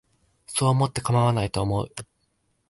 [0.47, 1.93] そう思ってかまわないと思う